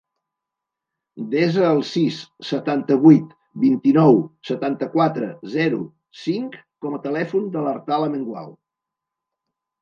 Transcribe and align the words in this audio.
Desa 1.33 1.65
el 1.73 1.81
sis, 1.89 2.15
setanta-vuit, 2.51 3.35
vint-i-nou, 3.65 4.17
setanta-quatre, 4.51 5.29
zero, 5.57 5.83
cinc 6.23 6.59
com 6.87 6.97
a 6.97 7.03
telèfon 7.05 7.47
de 7.59 7.65
l'Artal 7.69 8.09
Amengual. 8.09 8.51